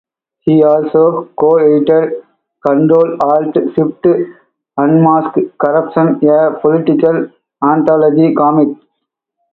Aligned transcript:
He 0.39 0.63
also 0.63 1.29
co-edited 1.39 2.23
"Ctrl.Alt.Shift 2.65 4.27
Unmasks 4.75 5.41
Corruption" 5.63 6.15
a 6.27 6.59
political 6.59 7.27
anthology 7.63 8.33
comic. 8.33 8.69